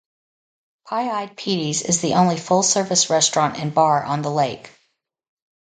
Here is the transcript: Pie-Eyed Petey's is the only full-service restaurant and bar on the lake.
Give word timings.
Pie-Eyed 0.87 1.37
Petey's 1.37 1.83
is 1.83 2.01
the 2.01 2.15
only 2.15 2.35
full-service 2.35 3.11
restaurant 3.11 3.59
and 3.59 3.71
bar 3.71 4.03
on 4.03 4.23
the 4.23 4.31
lake. 4.31 4.71